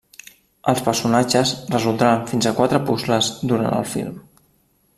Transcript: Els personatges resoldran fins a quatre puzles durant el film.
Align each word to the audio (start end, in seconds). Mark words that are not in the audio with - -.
Els 0.71 0.79
personatges 0.85 1.51
resoldran 1.75 2.25
fins 2.31 2.47
a 2.47 2.53
quatre 2.61 2.81
puzles 2.89 3.29
durant 3.53 3.71
el 3.83 3.87
film. 3.95 4.17